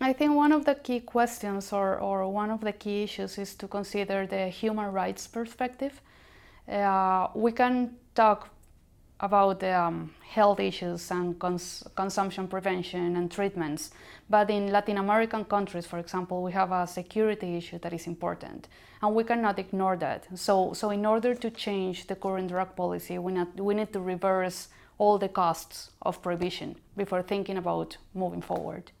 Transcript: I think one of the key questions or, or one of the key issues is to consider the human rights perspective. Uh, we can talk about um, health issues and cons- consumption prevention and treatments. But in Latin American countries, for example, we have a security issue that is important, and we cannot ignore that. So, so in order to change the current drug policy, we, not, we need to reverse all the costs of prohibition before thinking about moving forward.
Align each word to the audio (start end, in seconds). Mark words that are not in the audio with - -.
I 0.00 0.12
think 0.12 0.34
one 0.34 0.52
of 0.52 0.66
the 0.66 0.74
key 0.74 1.00
questions 1.00 1.72
or, 1.72 1.98
or 1.98 2.28
one 2.28 2.50
of 2.50 2.60
the 2.60 2.72
key 2.72 3.04
issues 3.04 3.38
is 3.38 3.54
to 3.54 3.66
consider 3.66 4.26
the 4.26 4.48
human 4.48 4.92
rights 4.92 5.26
perspective. 5.26 6.02
Uh, 6.68 7.28
we 7.34 7.52
can 7.52 7.96
talk 8.14 8.50
about 9.20 9.64
um, 9.64 10.10
health 10.28 10.60
issues 10.60 11.10
and 11.10 11.38
cons- 11.38 11.82
consumption 11.94 12.46
prevention 12.46 13.16
and 13.16 13.30
treatments. 13.30 13.90
But 14.28 14.50
in 14.50 14.70
Latin 14.70 14.98
American 14.98 15.46
countries, 15.46 15.86
for 15.86 15.98
example, 15.98 16.42
we 16.42 16.52
have 16.52 16.72
a 16.72 16.86
security 16.86 17.56
issue 17.56 17.78
that 17.78 17.94
is 17.94 18.06
important, 18.06 18.68
and 19.00 19.14
we 19.14 19.24
cannot 19.24 19.58
ignore 19.58 19.96
that. 19.96 20.26
So, 20.34 20.74
so 20.74 20.90
in 20.90 21.06
order 21.06 21.34
to 21.34 21.50
change 21.50 22.06
the 22.06 22.16
current 22.16 22.48
drug 22.48 22.76
policy, 22.76 23.18
we, 23.18 23.32
not, 23.32 23.58
we 23.58 23.74
need 23.74 23.94
to 23.94 24.00
reverse 24.00 24.68
all 24.98 25.16
the 25.16 25.28
costs 25.28 25.92
of 26.02 26.20
prohibition 26.20 26.76
before 26.96 27.22
thinking 27.22 27.56
about 27.56 27.96
moving 28.12 28.42
forward. 28.42 28.92